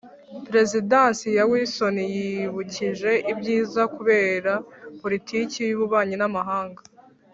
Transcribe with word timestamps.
perezidansi 0.45 1.27
ya 1.37 1.43
wilson 1.49 1.95
yibukije 2.15 3.11
ibyiza 3.31 3.81
kubera 3.95 4.51
politiki 5.01 5.59
y’ububanyi 5.69 6.15
n’amahanga 6.19 6.81